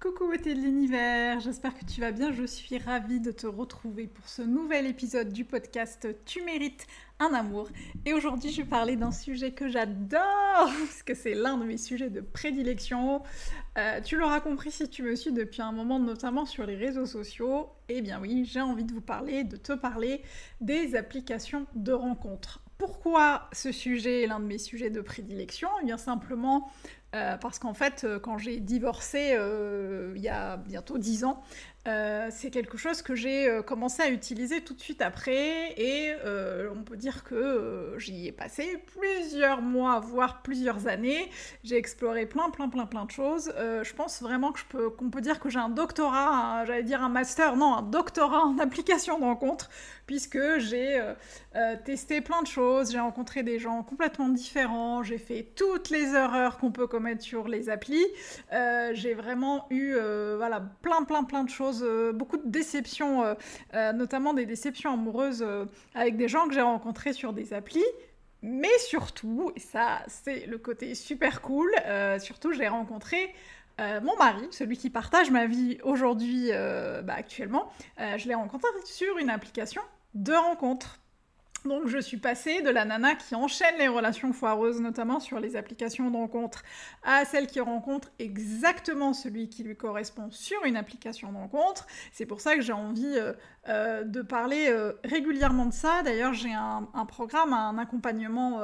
[0.00, 4.06] Coucou beauté de l'univers, j'espère que tu vas bien, je suis ravie de te retrouver
[4.06, 6.86] pour ce nouvel épisode du podcast Tu mérites
[7.18, 7.68] un amour.
[8.06, 10.22] Et aujourd'hui je vais parler d'un sujet que j'adore,
[10.78, 13.22] parce que c'est l'un de mes sujets de prédilection.
[13.76, 17.04] Euh, tu l'auras compris si tu me suis depuis un moment, notamment sur les réseaux
[17.04, 17.68] sociaux.
[17.90, 20.22] Eh bien oui, j'ai envie de vous parler, de te parler
[20.62, 22.62] des applications de rencontres.
[22.78, 25.68] Pourquoi ce sujet est l'un de mes sujets de prédilection?
[25.82, 26.70] Eh bien simplement
[27.14, 31.42] euh, parce qu'en fait, euh, quand j'ai divorcé euh, il y a bientôt 10 ans,
[31.88, 36.12] euh, c'est quelque chose que j'ai euh, commencé à utiliser tout de suite après et
[36.26, 41.30] euh, on peut dire que j'y ai passé plusieurs mois, voire plusieurs années.
[41.64, 43.50] J'ai exploré plein, plein, plein, plein de choses.
[43.56, 47.56] je pense vraiment que qu'on peut dire que j'ai un doctorat, j'allais dire un master,
[47.56, 49.70] non, un doctorat en application de rencontres,
[50.06, 51.00] puisque j'ai
[51.84, 56.58] testé plein de choses, j'ai rencontré des gens complètement différents, j'ai fait toutes les erreurs
[56.58, 58.06] qu'on peut commettre sur les applis,
[58.92, 59.94] j'ai vraiment eu,
[60.36, 63.34] voilà, plein, plein, plein de choses euh, beaucoup de déceptions, euh,
[63.74, 65.46] euh, notamment des déceptions amoureuses
[65.94, 67.84] avec des gens que j'ai rencontrés sur des applis.
[68.42, 71.70] Mais surtout, et ça c'est le côté super cool,
[72.20, 73.34] surtout j'ai rencontré
[73.78, 76.48] mon mari, celui qui partage ma vie aujourd'hui,
[77.04, 79.82] bah, actuellement, je l'ai rencontré sur une application
[80.14, 80.99] de rencontre.
[81.64, 85.56] Donc je suis passée de la nana qui enchaîne les relations foireuses, notamment sur les
[85.56, 86.62] applications de rencontre,
[87.02, 91.86] à celle qui rencontre exactement celui qui lui correspond sur une application de rencontre.
[92.12, 93.32] C'est pour ça que j'ai envie euh,
[93.68, 96.02] euh, de parler euh, régulièrement de ça.
[96.02, 98.60] D'ailleurs j'ai un, programme, un accompagnement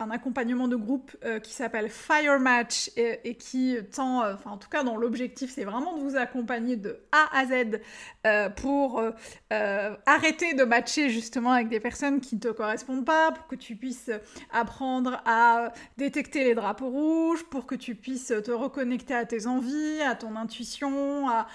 [0.00, 4.68] un accompagnement de groupe euh, qui s'appelle Fire Match et, qui tend, euh, en tout
[4.68, 7.80] cas dont l'objectif c'est vraiment de vous accompagner de A à Z
[8.24, 9.02] euh, pour
[9.50, 13.74] arrêter de matcher justement avec des personnes qui ne te correspondent pas, pour que tu
[13.74, 14.10] puisses
[14.52, 20.00] apprendre à détecter les drapeaux rouges, pour que tu puisses te reconnecter à tes envies,
[20.02, 21.46] à ton intuition, à,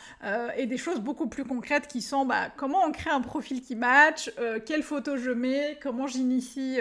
[0.57, 3.75] et des choses beaucoup plus concrètes qui sont bah, comment on crée un profil qui
[3.75, 4.31] match,
[4.65, 6.79] quelles photos je mets, comment j'initie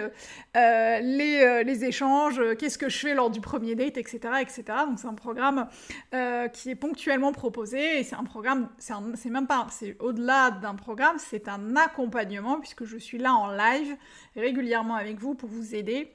[0.55, 4.19] les euh, les échanges, euh, qu'est-ce que je fais lors du premier date, etc.
[4.41, 4.63] etc.
[4.87, 5.69] Donc c'est un programme
[6.15, 10.75] euh, qui est ponctuellement proposé et c'est un programme, c'est même pas, c'est au-delà d'un
[10.75, 13.97] programme, c'est un accompagnement puisque je suis là en live
[14.37, 16.13] régulièrement avec vous pour vous aider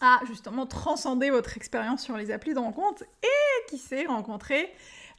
[0.00, 4.72] à justement transcender votre expérience sur les applis de rencontre et qui sait rencontrer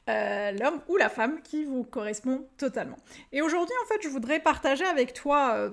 [0.08, 2.96] l'homme ou la femme qui vous correspond totalement.
[3.30, 5.70] Et aujourd'hui, en fait, je voudrais partager avec toi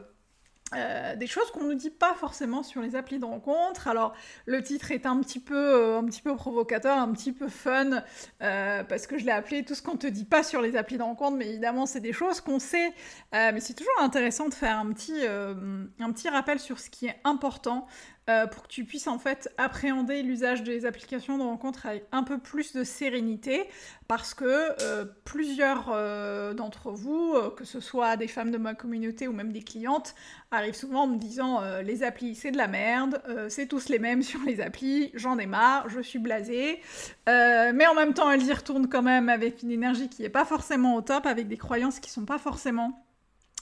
[0.74, 3.88] des choses qu'on ne nous dit pas forcément sur les applis de rencontre.
[3.88, 4.14] Alors
[4.46, 8.04] le titre est un petit peu, euh, un petit peu provocateur, un petit peu fun,
[8.42, 10.98] euh, parce que je l'ai appelé tout ce qu'on te dit pas sur les applis
[10.98, 12.94] de rencontre, mais évidemment c'est des choses qu'on sait,
[13.32, 17.20] mais c'est toujours intéressant de faire un petit, un petit rappel sur ce qui est
[17.24, 17.88] important
[18.30, 22.24] euh, pour que tu puisses en fait appréhender l'usage des applications de rencontre avec un
[22.24, 23.64] peu plus de sérénité.
[24.08, 24.46] Parce que
[24.82, 29.52] euh, plusieurs euh, d'entre vous, que ce soit des femmes de ma communauté ou même
[29.52, 30.16] des clientes,
[30.52, 34.22] arrivent souvent en me disant les applis c'est de la merde, c'est tous les mêmes
[34.24, 36.82] sur les applis, j'en ai marre, je suis blasée,
[37.28, 40.46] mais en même temps elles y retournent quand même avec une énergie qui n'est pas
[40.46, 43.07] forcément au top, avec des croyances qui sont pas forcément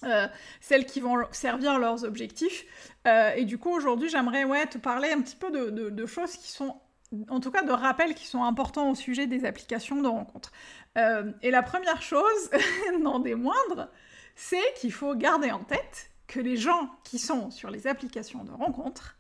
[0.04, 0.28] euh,
[0.62, 2.66] celles qui vont servir leurs objectifs.
[3.08, 6.52] Euh, et du coup, aujourd'hui, j'aimerais ouais, te parler un petit peu de, choses qui
[6.52, 6.76] sont,
[7.30, 10.52] en tout cas de rappels qui sont importants au sujet des applications de rencontres.
[10.98, 12.50] Euh, et la première chose,
[13.02, 13.90] non des moindres,
[14.36, 18.52] c'est qu'il faut garder en tête que les gens qui sont sur les applications de
[18.52, 19.16] rencontres,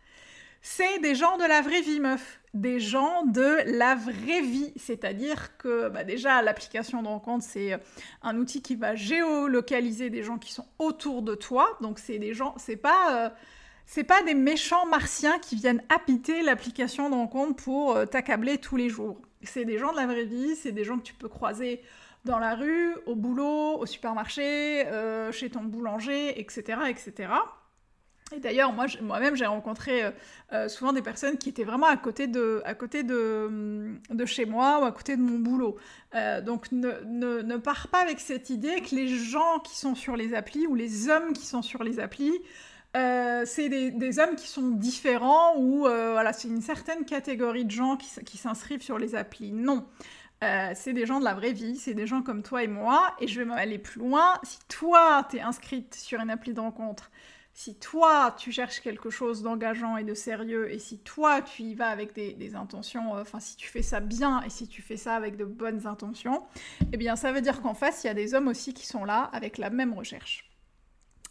[0.67, 4.73] c'est des gens de la vraie vie meuf des gens de la vraie vie.
[4.77, 7.77] C'est-à-dire que bah, déjà, l'application de rencontre, c'est euh,
[8.23, 11.67] un outil qui va géolocaliser des gens qui sont autour de toi.
[11.81, 13.27] Donc c'est des gens, c'est pas...
[13.27, 13.29] Euh,
[14.07, 18.89] pas des méchants martiens qui viennent habiter l'application de rencontre pour euh, t'accabler tous les
[18.89, 19.21] jours.
[19.43, 21.83] C'est des gens de la vraie vie, c'est des gens que tu peux croiser
[22.23, 24.87] dans la rue, au boulot, au supermarché,
[25.31, 27.27] chez ton boulanger, etc., etc.
[28.33, 30.11] Et d'ailleurs, moi, moi-même, j'ai rencontré euh,
[30.51, 32.63] euh, souvent des personnes qui étaient vraiment à côté de,
[34.25, 35.77] chez moi ou à côté de mon boulot.
[36.15, 40.33] Euh, donc, ne, pars pas avec cette idée que les gens qui sont sur les
[40.33, 42.33] applis ou les hommes qui sont sur les applis,
[42.95, 48.37] c'est des, hommes qui sont différents ou voilà, c'est une certaine catégorie de gens qui,
[48.37, 49.51] s'inscrivent sur les applis.
[49.51, 49.85] Non.
[50.41, 53.27] c'est des gens de la vraie vie, c'est des gens comme toi et moi, et
[53.27, 54.39] je vais aller plus loin.
[54.41, 57.11] Si toi, tu es inscrite sur une appli de rencontre,
[57.55, 61.73] si toi tu cherches quelque chose d'engageant et de sérieux, et si toi tu y
[61.73, 64.97] vas avec des, intentions, euh, enfin si tu fais ça bien et si tu fais
[64.97, 66.43] ça avec de bonnes intentions,
[66.91, 69.05] eh bien ça veut dire qu'en face il y a des hommes aussi qui sont
[69.05, 70.51] là avec la même recherche.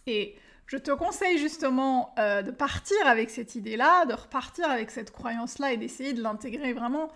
[0.06, 0.34] Et
[0.66, 5.74] je te conseille justement euh, de partir avec cette idée-là, de repartir avec cette croyance-là
[5.74, 7.10] et d'essayer de l'intégrer vraiment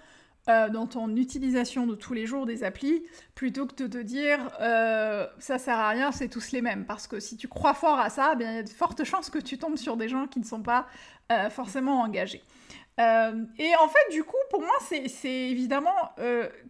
[0.48, 3.02] euh, dans ton utilisation de tous les jours des applis,
[3.34, 6.86] plutôt que de te dire euh, ça sert à rien, c'est tous les mêmes.
[6.86, 9.28] Parce que si tu crois fort à ça, eh il y a de fortes chances
[9.28, 10.86] que tu tombes sur des gens qui ne sont pas
[11.30, 12.42] euh, forcément engagés.
[12.98, 16.14] et en fait, du coup, pour moi, c'est évidemment,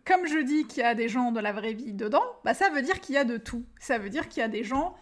[0.04, 2.68] comme je dis qu'il y a des gens de la vraie vie dedans, bah, ça
[2.70, 3.64] veut dire qu'il y a de tout.
[3.78, 4.94] Ça veut dire qu'il y a des gens,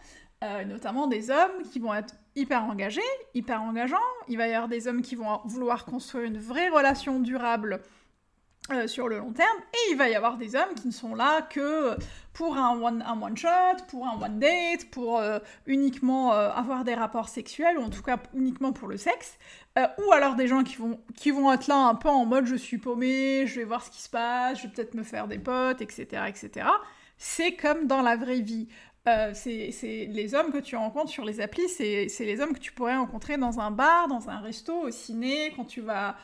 [0.67, 3.01] notamment des hommes, qui vont être hyper engagés,
[3.35, 3.97] hyper engageants.
[4.29, 7.83] Il va y avoir des hommes qui vont vouloir construire une vraie relation durable
[8.73, 11.15] euh, sur le long terme, et il va y avoir des hommes qui ne sont
[11.15, 11.97] là que
[12.33, 17.29] pour un one, shot, pour un one date, pour euh, uniquement euh, avoir des rapports
[17.29, 19.39] sexuels, ou en tout cas uniquement pour le sexe,
[19.77, 22.57] ou alors des gens qui vont, qui vont être là un peu en mode je
[22.57, 25.39] suis paumé, je vais voir ce qui se passe, je vais peut-être me faire des
[25.39, 26.25] potes, etc.
[26.27, 26.67] etc.
[27.19, 28.69] C'est comme dans la vraie vie.
[29.35, 32.97] c'est les hommes que tu rencontres sur les applis, c'est les hommes que tu pourrais
[32.97, 36.17] rencontrer dans un bar, dans un resto, au ciné, quand tu vas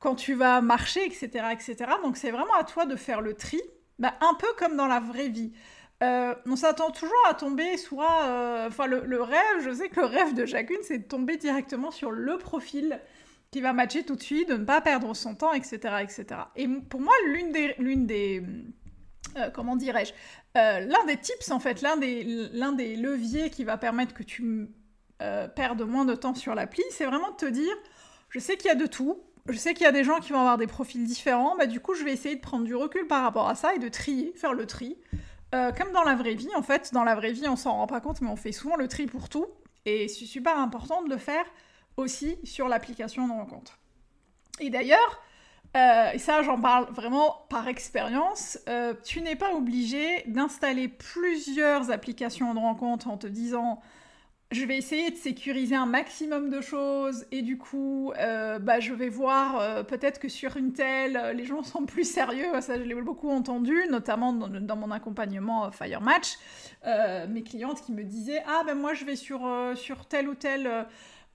[0.00, 1.46] quand tu vas marcher, etc.
[1.52, 1.76] etc.
[2.02, 3.60] Donc c'est vraiment à toi de faire le tri,
[3.98, 5.52] bah, un peu comme dans la vraie vie.
[6.02, 8.24] Euh, on s'attend toujours à tomber soit...
[8.24, 11.90] Euh, enfin, le, rêve, je sais que le rêve de chacune, c'est de tomber directement
[11.90, 13.00] sur le profil
[13.50, 15.96] qui va matcher tout de suite, de ne pas perdre son temps, etc.
[16.00, 16.24] etc.
[16.56, 17.74] Et pour moi, l'une des...
[17.78, 18.42] L'une des
[19.36, 20.12] euh, comment dirais-je
[20.54, 24.70] L'un des tips, en fait, l'un des, l'un des leviers qui va permettre que tu
[25.18, 27.76] perdes moins de temps sur l'appli, c'est vraiment de te dire,
[28.30, 30.32] je sais qu'il y a de tout, je sais qu'il y a des gens qui
[30.32, 33.06] vont avoir des profils différents, bah du coup je vais essayer de prendre du recul
[33.06, 34.96] par rapport à ça et de trier, faire le tri.
[35.54, 37.86] Euh, comme dans la vraie vie, en fait, dans la vraie vie on s'en rend
[37.86, 39.46] pas compte, mais on fait souvent le tri pour tout,
[39.84, 41.44] et c'est super important de le faire
[41.96, 43.78] aussi sur l'application de rencontre.
[44.60, 45.20] Et d'ailleurs,
[45.76, 51.90] euh, et ça j'en parle vraiment par expérience, euh, tu n'es pas obligé d'installer plusieurs
[51.90, 53.80] applications de rencontre en te disant
[54.50, 58.92] je vais essayer de sécuriser un maximum de choses et du coup, euh, bah, je
[58.92, 62.60] vais voir euh, peut-être que sur une telle, euh, les gens sont plus sérieux.
[62.60, 66.36] Ça, je l'ai beaucoup entendu, notamment dans, mon accompagnement Fire Match.
[67.28, 70.86] mes clientes qui me disaient Ah, ben moi, je vais sur, sur telle ou telle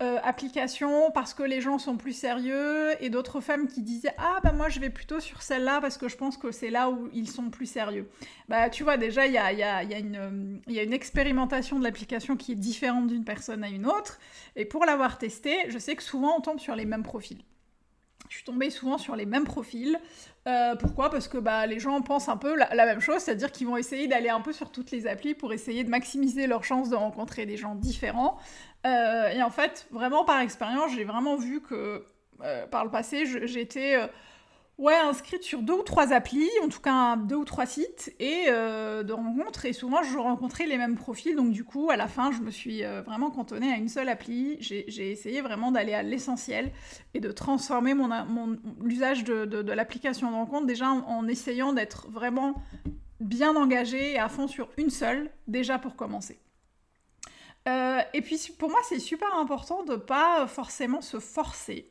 [0.04, 4.40] euh, application parce que les gens sont plus sérieux et d'autres femmes qui disaient ah
[4.44, 7.10] bah moi je vais plutôt sur celle-là parce que je pense que c'est là où
[7.14, 8.10] ils sont plus sérieux.
[8.50, 10.92] Bah tu vois déjà il y a, y, a, y, a une, y a une
[10.92, 14.20] expérimentation de l'application qui est différente d'une personne à une autre
[14.58, 17.42] et pour l'avoir testé je sais que souvent on tombe sur les mêmes profils.
[18.30, 20.00] Je suis tombée souvent sur les mêmes profils.
[20.48, 21.10] Euh, pourquoi?
[21.10, 24.08] Parce que bah, les gens pensent un peu la, même chose, c'est-à-dire qu'ils vont essayer
[24.08, 27.46] d'aller un peu sur toutes les applis pour essayer de maximiser leurs chances de rencontrer
[27.46, 28.38] des gens différents.
[28.86, 32.06] Euh, et en fait, vraiment par expérience, j'ai vraiment vu que
[32.42, 33.98] euh, par le passé, j'étais
[34.78, 38.46] ouais, inscrite sur deux ou trois applis, en tout cas deux ou trois sites, et
[38.48, 39.66] de rencontres.
[39.66, 41.36] Et souvent, je rencontrais les mêmes profils.
[41.36, 44.58] Donc, du coup, à la fin, je me suis vraiment cantonnée à une seule appli.
[44.60, 46.72] J'ai essayé vraiment d'aller à l'essentiel
[47.14, 52.56] et de transformer mon, l'usage de, l'application de rencontre déjà en, essayant d'être vraiment
[53.20, 56.40] bien engagée et à fond sur une seule, déjà pour commencer.
[57.68, 61.90] Euh, et puis pour moi, c'est super important de pas forcément se forcer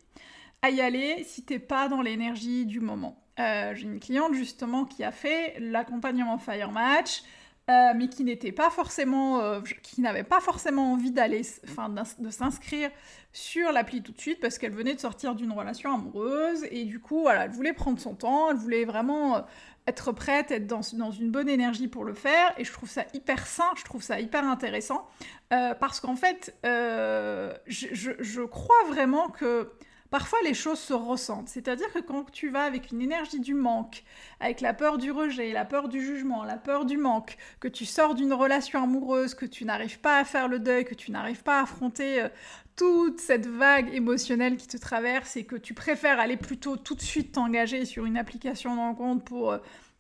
[0.64, 3.23] à y aller si t'es pas dans l'énergie du moment.
[3.38, 7.23] Euh, j'ai une cliente justement qui a fait l'accompagnement Fire Match,
[7.68, 12.90] euh, mais qui n'était pas forcément, qui n'avait pas forcément envie d'aller, enfin, de s'inscrire
[13.33, 17.00] sur l'appli tout de suite parce qu'elle venait de sortir d'une relation amoureuse et du
[17.00, 19.44] coup, voilà, elle voulait prendre son temps, elle voulait vraiment
[19.87, 22.54] être prête, être dans, une bonne énergie pour le faire.
[22.59, 25.06] Et je trouve ça hyper sain, je trouve ça hyper intéressant.
[25.52, 29.71] Euh, parce qu'en fait, euh, je, crois vraiment que
[30.14, 31.49] parfois les choses se ressentent.
[31.49, 34.04] C'est-à-dire que quand tu vas avec une énergie du manque,
[34.38, 37.85] avec la peur du rejet, la peur du jugement, la peur du manque, que tu
[37.85, 41.42] sors d'une relation amoureuse, que tu n'arrives pas à faire le deuil, que tu n'arrives
[41.42, 42.28] pas à affronter euh,
[42.76, 47.02] toute cette vague émotionnelle qui te traverse et que tu préfères aller plutôt tout de
[47.02, 49.59] suite t'engager sur une application de rencontre pour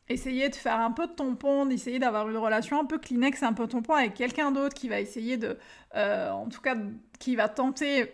[0.08, 3.52] essayer de faire un peu de tampon, d'essayer d'avoir une relation un peu Kleenex, un
[3.52, 5.58] peu tampon avec quelqu'un d'autre qui va essayer de,
[5.96, 6.76] euh, en tout cas,
[7.18, 8.12] qui va tenter,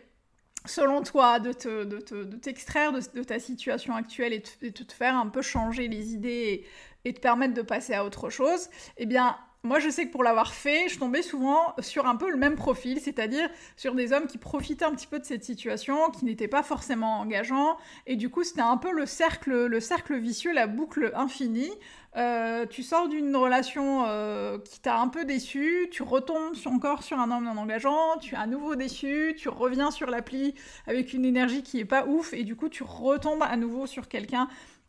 [0.66, 5.16] selon toi, de, te, de, t'extraire de, de, ta situation actuelle et de, te faire
[5.16, 6.64] un peu changer les idées
[7.04, 10.10] et, et te permettre de passer à autre chose, eh bien, moi, je sais que
[10.10, 14.14] pour l'avoir fait, je tombais souvent sur un peu le même profil, c'est-à-dire sur des
[14.14, 17.76] hommes qui profitaient un petit peu de cette situation, qui n'étaient pas forcément engageants,
[18.06, 21.72] et du coup, c'était un peu le cercle, le cercle vicieux, la boucle infinie.
[22.16, 27.20] Euh, tu sors d'une relation euh, qui t'a un peu déçu, tu retombes encore sur
[27.20, 30.54] un homme non engageant, tu es à nouveau déçu, tu reviens sur l'appli
[30.86, 34.08] avec une énergie qui est pas ouf, et du coup, tu retombes à nouveau sur
[34.08, 34.48] quelqu'un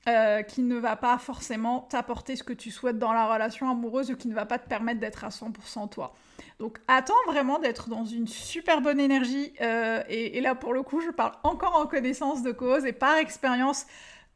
[0.10, 4.10] euh, qui ne va pas forcément t'apporter ce que tu souhaites dans la relation amoureuse
[4.10, 6.16] ou qui ne va pas te permettre d'être à 100% toi.
[6.60, 11.02] Donc attends vraiment d'être dans une super bonne énergie euh, et, là pour le coup
[11.02, 13.86] je parle encore en connaissance de cause et par expérience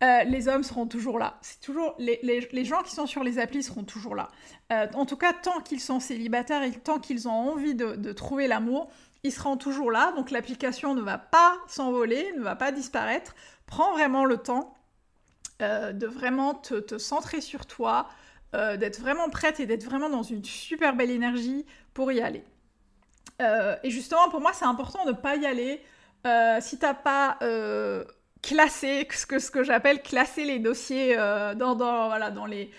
[0.03, 1.39] euh, les hommes seront toujours là.
[1.41, 4.27] C'est toujours les, gens qui sont sur les applis seront toujours là.
[4.69, 8.89] en tout cas tant qu'ils sont célibataires et tant qu'ils ont envie de trouver l'amour,
[9.25, 10.13] ils seront toujours là.
[10.15, 13.35] Donc l'application ne va pas s'envoler, ne va pas disparaître.
[13.65, 14.75] Prends vraiment le temps
[15.61, 18.09] euh, de vraiment te, centrer sur toi,
[18.55, 22.43] euh, d'être vraiment prête et d'être vraiment dans une super belle énergie pour y aller.
[23.41, 25.81] Euh, et justement, pour moi, c'est important de ne pas y aller
[26.59, 27.37] si t'as pas
[28.41, 32.69] classé ce que, ce que j'appelle classer les dossiers dans, voilà, dans les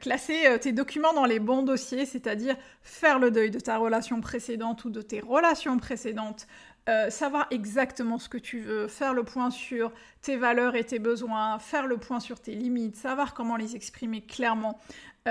[0.00, 4.84] classer tes documents dans les bons dossiers, c'est-à-dire faire le deuil de ta relation précédente
[4.84, 6.46] ou de tes relations précédentes,
[6.88, 10.98] euh, savoir exactement ce que tu veux, faire le point sur tes valeurs et tes
[10.98, 14.80] besoins, faire le point sur tes limites, savoir comment les exprimer clairement,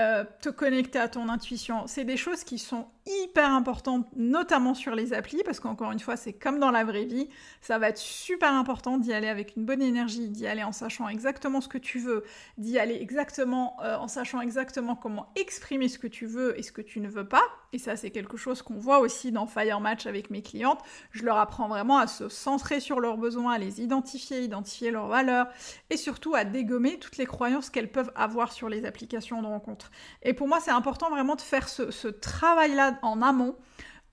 [0.00, 1.86] euh, te connecter à ton intuition.
[1.86, 6.16] C'est des choses qui sont hyper importantes, notamment sur les applis, parce qu'encore une fois,
[6.16, 7.28] c'est comme dans la vraie vie.
[7.60, 11.08] Ça va être super important d'y aller avec une bonne énergie, d'y aller en sachant
[11.08, 12.24] exactement ce que tu veux,
[12.58, 16.72] d'y aller exactement euh, en sachant exactement comment exprimer ce que tu veux et ce
[16.72, 17.42] que tu ne veux pas.
[17.72, 20.80] Et ça, c'est quelque chose qu'on voit aussi dans Fire Match avec mes clientes.
[21.12, 25.06] Je leur apprends vraiment à se centrer sur leurs besoins, à les identifier, identifier leurs
[25.06, 25.46] valeurs
[25.88, 29.89] et surtout à dégommer toutes les croyances qu'elles peuvent avoir sur les applications de rencontre.
[30.22, 33.56] Et pour moi, c'est important vraiment de faire ce, travail-là en amont.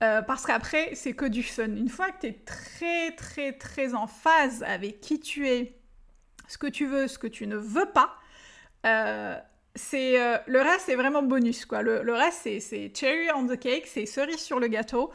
[0.02, 1.64] Euh, parce qu'après, c'est que du fun.
[1.64, 5.74] Une fois que tu es très, très, très en phase avec qui tu es,
[6.46, 8.14] ce que tu veux, ce que tu ne veux pas,
[8.86, 9.36] euh,
[9.74, 11.66] c'est euh, le reste, c'est vraiment bonus.
[11.66, 11.82] Quoi.
[11.82, 15.10] Le, reste, c'est cherry on the cake, c'est cerise sur le gâteau.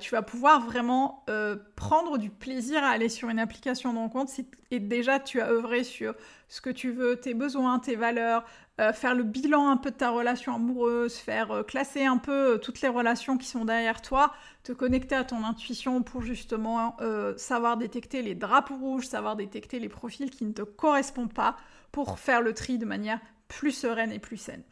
[0.00, 1.26] tu vas pouvoir vraiment
[1.74, 5.50] prendre du plaisir à aller sur une application de rencontre si, et déjà tu as
[5.50, 6.14] œuvré sur
[6.48, 8.44] ce que tu veux, tes besoins, tes valeurs,
[8.78, 12.54] euh, faire le bilan un peu de ta relation amoureuse, faire euh, classer un peu
[12.54, 16.96] euh, toutes les relations qui sont derrière toi, te connecter à ton intuition pour justement
[17.36, 21.56] savoir détecter les drapeaux rouges, savoir détecter les profils qui ne te correspondent pas,
[21.92, 24.64] pour faire le tri de manière plus sereine et plus saine.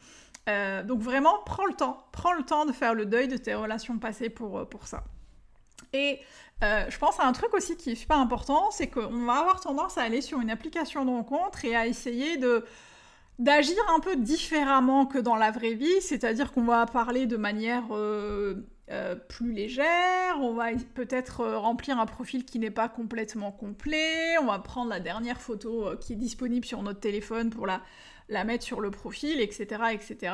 [0.85, 3.97] donc vraiment, prends le temps, prends le temps de faire le deuil de tes relations
[3.97, 5.05] passées pour, pour ça.
[5.93, 6.19] Et
[6.61, 9.97] je pense à un truc aussi qui est super important, c'est qu'on va avoir tendance
[9.97, 12.65] à aller sur une application de rencontre et à essayer de
[13.39, 17.83] d'agir un peu différemment que dans la vraie vie, c'est-à-dire qu'on va parler de manière
[17.91, 23.51] euh, euh, plus légère, on va peut-être euh, remplir un profil qui n'est pas complètement
[23.51, 27.81] complet, on va prendre la dernière photo qui est disponible sur notre téléphone pour la,
[28.43, 30.33] mettre sur le profil, etc., etc.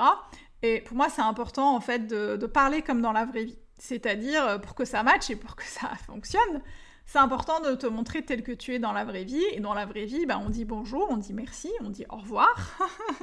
[0.62, 3.58] Et pour moi, c'est important en fait de, de parler comme dans la vraie vie,
[3.80, 6.62] c'est-à-dire pour que ça matche et pour que ça fonctionne
[7.06, 9.44] c'est important de te montrer tel que tu es dans la vraie vie.
[9.52, 12.18] Et dans la vraie vie, bah, on dit bonjour, on dit merci, on dit au
[12.18, 12.80] revoir.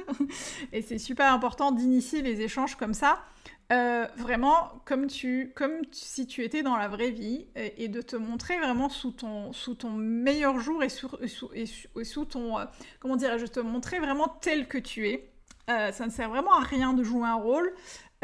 [0.73, 3.23] et c'est super important d'initier les échanges comme ça.
[3.71, 8.15] Euh, vraiment comme tu comme si tu étais dans la vraie vie et, de te
[8.15, 11.07] montrer vraiment sous ton sous ton meilleur jour et sous,
[11.53, 12.65] et sous, ton euh,
[12.99, 15.29] comment dirais-je te montrer vraiment tel que tu es
[15.69, 17.71] euh, ça ne sert vraiment à rien de jouer un rôle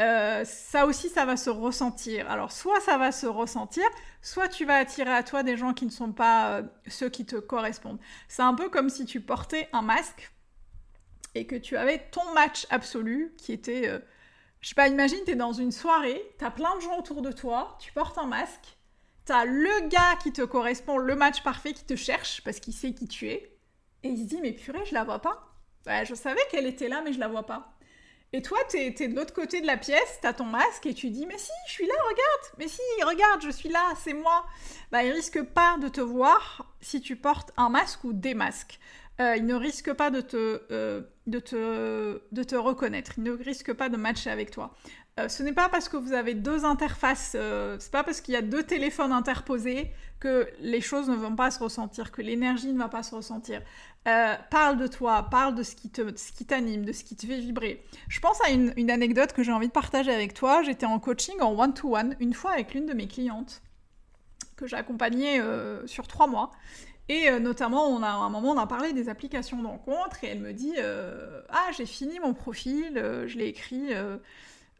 [0.00, 2.30] euh, ça aussi, ça va se ressentir.
[2.30, 3.84] Alors, soit ça va se ressentir,
[4.20, 7.24] soit tu vas attirer à toi des gens qui ne sont pas euh, ceux qui
[7.24, 7.98] te correspondent.
[8.28, 10.30] C'est un peu comme si tu portais un masque
[11.34, 13.88] et que tu avais ton match absolu qui était...
[13.88, 13.98] Euh,
[14.60, 17.22] je sais pas, imagine, tu es dans une soirée, tu as plein de gens autour
[17.22, 18.76] de toi, tu portes un masque,
[19.24, 22.74] tu as le gars qui te correspond, le match parfait qui te cherche parce qu'il
[22.74, 23.56] sait qui tu es,
[24.02, 25.54] et il se dit, mais purée, je la vois pas.
[25.86, 27.75] je savais qu'elle était là, mais je la vois pas.
[28.32, 31.10] Et toi, t'es es de l'autre côté de la pièce, t'as ton masque et tu
[31.10, 34.44] dis Mais si, je suis là, regarde Mais si, regarde, je suis là, c'est moi
[34.90, 38.78] Bah, il risque pas de te voir si tu portes un masque ou des masques.
[39.18, 43.88] il ne risque pas de te, de, te, de te reconnaître, il ne risque pas
[43.88, 44.74] de matcher avec toi.
[45.18, 48.34] Euh, ce n'est pas parce que vous avez deux interfaces, euh, c'est pas parce qu'il
[48.34, 52.70] y a deux téléphones interposés que les choses ne vont pas se ressentir, que l'énergie
[52.70, 53.62] ne va pas se ressentir.
[54.08, 55.88] Euh, parle de toi, parle de ce qui
[56.44, 57.82] t'anime, de ce qui te fait vibrer.
[58.08, 60.62] Je pense à une, anecdote que j'ai envie de partager avec toi.
[60.62, 63.62] J'étais en coaching en one-to-one une fois avec l'une de mes clientes
[64.56, 65.40] que j'ai accompagnée
[65.86, 66.50] sur trois mois.
[67.08, 70.28] Et notamment, on a, à un moment, on a parlé des applications de rencontre et
[70.28, 72.92] elle me dit Ah, j'ai fini mon profil,
[73.26, 73.92] je l'ai écrit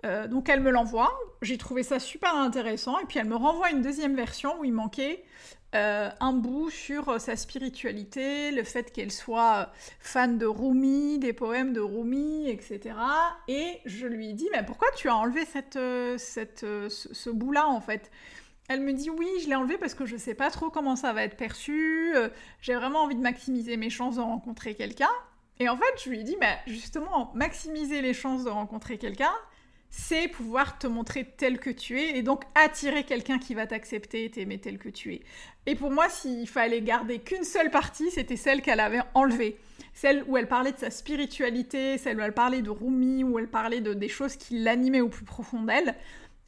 [0.04, 3.70] euh, donc elle me l'envoie, j'ai trouvé ça super intéressant, et puis elle me renvoie
[3.70, 5.24] une deuxième version où il manquait
[5.74, 11.32] euh, un bout sur euh, sa spiritualité, le fait qu'elle soit fan de Rumi, des
[11.32, 12.94] poèmes de Rumi, etc.
[13.48, 15.78] Et je lui dis, mais pourquoi tu as enlevé cette,
[16.18, 18.10] cette, ce, bout-là en fait?
[18.68, 21.12] Elle me dit oui, je l'ai enlevé parce que je sais pas trop comment ça
[21.12, 22.14] va être perçu,
[22.60, 25.10] j'ai vraiment envie de maximiser mes chances de rencontrer quelqu'un.
[25.58, 29.32] Et en fait, je lui dis, mais justement, maximiser les chances de rencontrer quelqu'un,
[29.90, 34.24] c'est pouvoir te montrer tel que tu es et donc attirer quelqu'un qui va t'accepter
[34.24, 35.20] et t'aimer tel que tu es.
[35.66, 39.58] Et pour moi, s'il fallait garder qu'une seule partie, c'était celle qu'elle avait enlevée.
[39.94, 43.48] Celle où elle parlait de sa spiritualité, celle où elle parlait de Rumi, où elle
[43.48, 45.96] parlait de, des choses qui l'animaient au plus profond d'elle.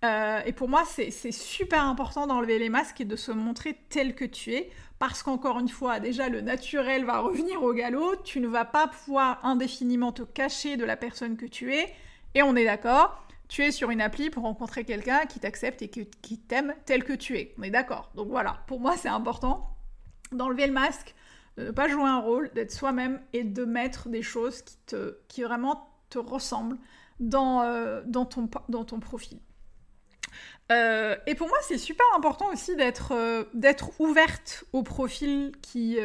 [0.05, 4.15] Euh, et pour moi, c'est super important d'enlever les masques et de se montrer tel
[4.15, 8.39] que tu es, parce qu'encore une fois, déjà, le naturel va revenir au galop, tu
[8.41, 11.93] ne vas pas pouvoir indéfiniment te cacher de la personne que tu es,
[12.35, 15.89] et on est d'accord, tu es sur une appli pour rencontrer quelqu'un qui t'accepte et
[15.89, 17.55] qui t'aime tel que tu es.
[17.59, 18.11] On est d'accord.
[18.15, 19.75] Donc voilà, pour moi c'est important
[20.33, 21.15] d'enlever le masque,
[21.57, 25.43] de ne pas jouer un rôle, d'être soi-même et de mettre des choses qui, te,
[25.43, 26.79] vraiment te ressemblent
[27.21, 29.39] dans, euh, ton, profil.
[30.71, 33.45] Euh, et pour moi, c'est super important aussi d'être euh,
[33.99, 35.99] ouverte au profil qui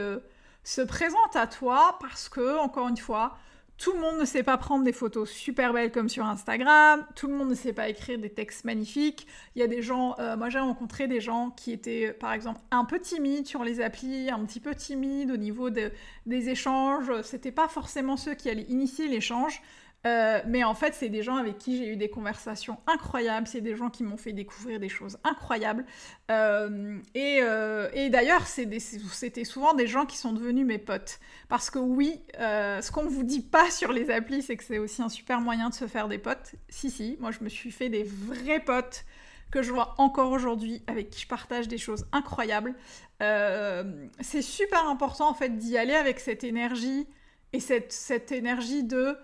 [0.64, 3.38] se présente à toi parce que, encore une fois,
[3.77, 7.27] tout le monde ne sait pas prendre des photos super belles comme sur Instagram, tout
[7.27, 9.27] le monde ne sait pas écrire des textes magnifiques.
[9.56, 12.62] Il y a des gens, euh, moi j'ai rencontré des gens qui étaient par exemple
[12.72, 17.12] un peu timides sur les applis, un petit peu timides au niveau des échanges.
[17.24, 19.62] C'était pas forcément ceux qui allaient initier l'échange.
[20.05, 23.62] Euh, mais en fait, c'est des gens avec qui j'ai eu des conversations incroyables, c'est
[23.62, 25.86] des gens qui m'ont fait découvrir des choses incroyables.
[26.29, 31.19] Euh, euh, et, d'ailleurs, c'était souvent des gens qui sont devenus mes potes.
[31.48, 34.79] Parce que oui, ce qu'on ne vous dit pas sur les applis, c'est que c'est
[34.79, 36.55] aussi un super moyen de se faire des potes.
[36.67, 39.05] Si, si, moi je me suis fait des vrais potes
[39.51, 42.75] que je vois encore aujourd'hui, avec qui je partage des choses incroyables.
[43.20, 47.07] c'est super important en fait d'y aller avec cette énergie
[47.53, 49.16] et cette, cette énergie de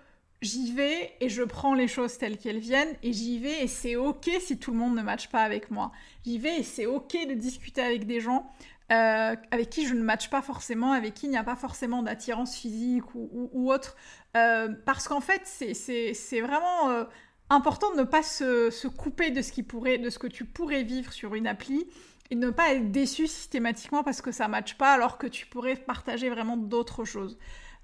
[0.41, 3.95] j'y vais et je prends les choses telles qu'elles viennent et j'y vais et c'est
[3.95, 5.91] ok si tout le monde ne matche pas avec moi.
[6.25, 8.51] J'y vais et c'est ok de discuter avec des gens
[8.91, 12.01] euh, avec qui je ne matche pas forcément, avec qui il n'y a pas forcément
[12.01, 13.95] d'attirance physique ou, autre.
[14.35, 17.03] Euh, parce qu'en fait, c'est vraiment euh,
[17.51, 20.81] important de ne pas se, couper de ce, qui pourrait, de ce que tu pourrais
[20.81, 21.85] vivre sur une appli
[22.31, 25.27] et de ne pas être déçu systématiquement parce que ça ne matche pas alors que
[25.27, 27.37] tu pourrais partager vraiment d'autres choses.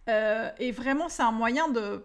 [0.07, 2.03] et vraiment, c'est un moyen de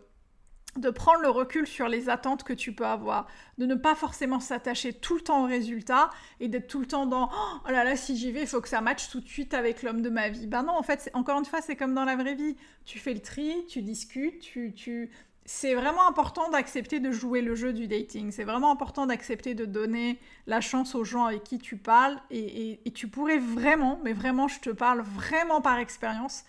[0.76, 3.26] de prendre le recul sur les attentes que tu peux avoir,
[3.59, 7.06] de ne pas forcément s'attacher tout le temps au résultat et d'être tout le temps
[7.06, 7.28] dans
[7.66, 9.83] oh là là si j'y vais il faut que ça matche tout de suite avec
[9.83, 10.46] l'homme de ma vie.
[10.46, 13.14] Ben non en fait encore une fois c'est comme dans la vraie vie, tu fais
[13.14, 15.11] le tri, tu discutes, tu, tu...
[15.44, 19.64] c'est vraiment important d'accepter de jouer le jeu du dating, c'est vraiment important d'accepter de
[19.64, 24.12] donner la chance aux gens avec qui tu parles et, et tu pourrais vraiment, mais
[24.12, 26.44] vraiment je te parle vraiment par expérience,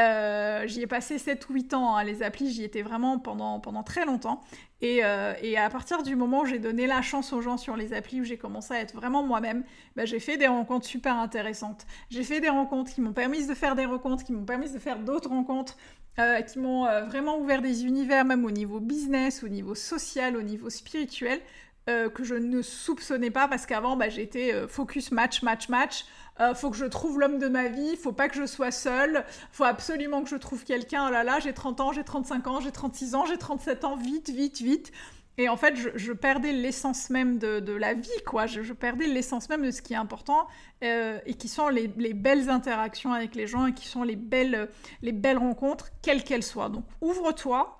[0.00, 3.60] euh, j'y ai passé 7 ou 8 ans, hein, les applis, j'y étais vraiment pendant,
[3.60, 4.40] pendant très longtemps.
[4.80, 7.76] Et, euh, et, à partir du moment où j'ai donné la chance aux gens sur
[7.76, 9.62] les applis, où j'ai commencé à être vraiment moi-même,
[9.94, 11.86] bah, j'ai fait des rencontres super intéressantes.
[12.08, 14.78] J'ai fait des rencontres qui m'ont permis de faire des rencontres, qui m'ont permis de
[14.78, 15.76] faire d'autres rencontres,
[16.18, 20.42] euh, qui m'ont vraiment ouvert des univers, même au niveau business, au niveau social, au
[20.42, 21.40] niveau spirituel,
[21.86, 26.04] que je ne soupçonnais pas parce qu'avant bah, j'étais focus match, match, match.
[26.40, 29.24] Euh, faut que je trouve l'homme de ma vie, faut pas que je sois seule,
[29.52, 32.60] faut absolument que je trouve quelqu'un, oh là là, j'ai 30 ans, j'ai 35 ans,
[32.60, 34.92] j'ai 36 ans, j'ai 37 ans, vite, vite, vite.
[35.36, 38.46] Et en fait, je, perdais l'essence même de, la vie, quoi.
[38.46, 40.46] Je, perdais l'essence même de ce qui est important
[40.82, 44.68] euh, et qui sont les, belles interactions avec les gens et qui sont les belles,
[45.02, 46.68] les belles rencontres, quelles qu'elles soient.
[46.68, 47.79] Donc, ouvre-toi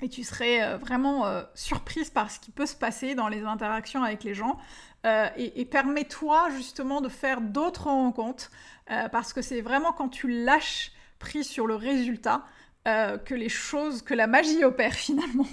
[0.00, 4.02] et tu serais euh, vraiment surprise par ce qui peut se passer dans les interactions
[4.02, 4.58] avec les gens.
[5.06, 8.50] Euh, et, permets-toi justement de faire d'autres rencontres
[8.90, 12.44] euh, parce que c'est vraiment quand tu lâches prise sur le résultat
[12.88, 15.46] euh, que les choses, que la magie opère finalement.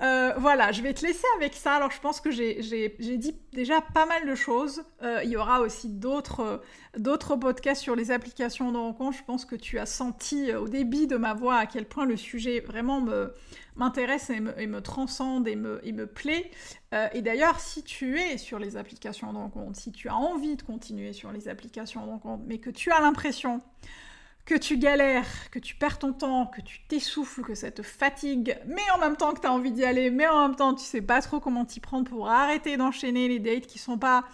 [0.00, 1.74] Euh, voilà, je vais te laisser avec ça.
[1.74, 4.84] Alors je pense que j'ai dit déjà pas mal de choses.
[5.02, 6.62] Euh, il y aura aussi d'autres
[7.38, 9.18] podcasts sur les applications de rencontre.
[9.18, 12.16] Je pense que tu as senti au débit de ma voix à quel point le
[12.16, 13.04] sujet vraiment
[13.76, 16.50] m'intéresse et, me, transcende et me, me plaît.
[17.12, 20.62] et d'ailleurs, si tu es sur les applications de rencontre, si tu as envie de
[20.62, 23.60] continuer sur les applications de rencontre, mais que tu as l'impression
[24.48, 28.58] que tu galères, que tu perds ton temps, que tu t'essouffles, que ça te fatigue,
[28.66, 30.84] mais en même temps que tu as envie d'y aller, mais en même temps tu
[30.84, 34.24] sais pas trop comment t'y prendre pour arrêter d'enchaîner les dates qui sont pas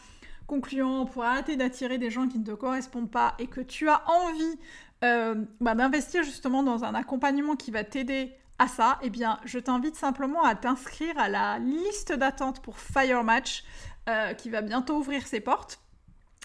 [0.47, 4.09] concluants, pour arrêter d'attirer des gens qui ne te correspondent pas et que tu as
[4.09, 4.57] envie
[5.03, 9.59] euh, bah, d'investir justement dans un accompagnement qui va t'aider à ça, eh bien je
[9.59, 13.65] t'invite simplement à t'inscrire à la liste d'attente pour Fire Match
[14.09, 15.81] euh, qui va bientôt ouvrir ses portes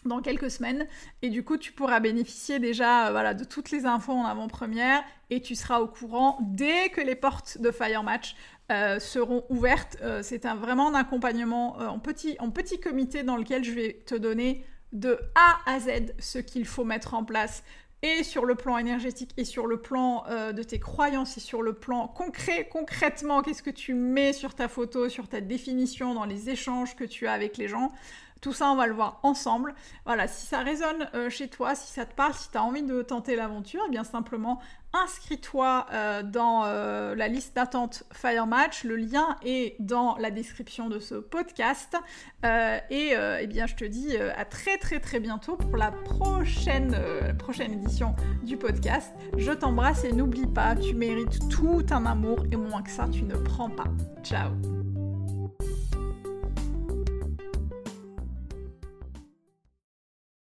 [0.06, 0.88] dans quelques semaines
[1.22, 5.04] et du coup tu pourras bénéficier déjà euh, voilà, de toutes les infos en avant-première
[5.30, 8.36] et tu seras au courant dès que les portes de Fire Match
[8.72, 9.98] euh, seront ouvertes.
[10.02, 14.04] Euh, c'est un, vraiment un accompagnement en, petit, en petit comité dans lequel je vais
[14.06, 17.64] te donner de A à Z ce qu'il faut mettre en place
[18.02, 21.74] et sur le plan énergétique et sur le plan de tes croyances et sur le
[21.74, 26.50] plan concret, concrètement, qu'est-ce que tu mets sur ta photo, sur ta définition, dans les
[26.50, 27.92] échanges que tu as avec les gens.
[28.42, 29.74] Tout ça, on va le voir ensemble.
[30.06, 32.84] Voilà, si ça résonne euh, chez toi, si ça te parle, si tu as envie
[32.84, 34.60] de tenter l'aventure, eh bien simplement
[34.92, 38.86] inscris-toi euh, dans euh, la liste d'attente Fire Match.
[38.86, 41.98] Le lien est dans la description de ce podcast.
[42.44, 46.96] et eh bien, je te dis à très très très bientôt pour la prochaine,
[47.38, 49.14] prochaine édition du podcast.
[49.38, 53.24] Je t'embrasse et n'oublie pas, tu mérites tout un amour et moins que ça, tu
[53.24, 53.88] ne prends pas.
[54.24, 54.79] Ciao